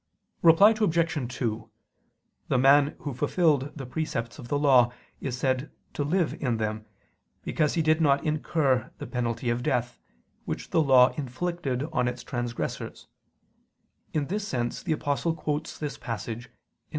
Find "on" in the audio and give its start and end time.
11.93-12.07